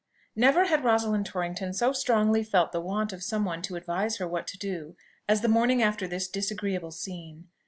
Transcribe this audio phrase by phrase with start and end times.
[0.35, 4.27] Never had Rosalind Torrington so strongly felt the want of some one to advise her
[4.27, 4.95] what to do,
[5.29, 7.49] as the morning after this disagreeable scene.